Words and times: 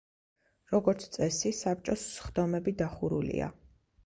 როგორც 0.71 1.05
წესი, 1.17 1.51
საბჭოს 1.57 2.07
სხდომები 2.15 2.75
დახურულია. 2.81 3.53